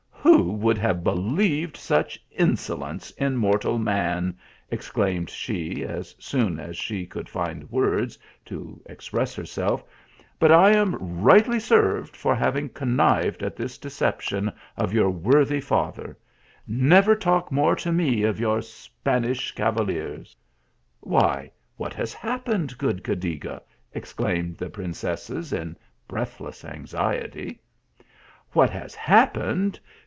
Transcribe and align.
"Who 0.31 0.51
would 0.53 0.77
have 0.77 1.03
believed 1.03 1.75
such 1.75 2.23
insolence 2.29 3.09
in 3.11 3.37
mortal 3.37 3.79
man?" 3.79 4.37
exclaimed 4.71 5.31
she, 5.31 5.83
as 5.83 6.15
soon 6.19 6.59
as 6.59 6.77
she 6.77 7.07
could 7.07 7.27
find 7.27 7.69
words 7.71 8.19
to 8.45 8.79
express 8.85 9.33
herself;" 9.33 9.83
but 10.39 10.51
I 10.51 10.71
am 10.73 11.23
rightly 11.23 11.59
served 11.59 12.15
for 12.15 12.35
having 12.35 12.69
connived 12.69 13.41
at 13.41 13.55
this 13.55 13.79
deception 13.79 14.51
of 14.77 14.93
your 14.93 15.09
worthy 15.09 15.59
father 15.59 16.15
never 16.67 17.15
talk 17.15 17.51
more 17.51 17.75
to 17.77 17.91
me 17.91 18.21
of 18.21 18.39
your 18.39 18.61
Span 18.61 19.25
ish 19.25 19.53
cavaliers."" 19.55 20.35
Why, 20.99 21.51
what 21.77 21.95
has 21.95 22.13
happened, 22.13 22.77
good 22.77 23.03
Cadiga?" 23.03 23.63
ex 23.95 24.13
claimed 24.13 24.57
the 24.59 24.69
princesses, 24.69 25.51
in 25.51 25.75
breathless 26.07 26.63
anxiety. 26.63 27.59
"What 28.51 28.69
has 28.69 28.93
happened 28.93 29.79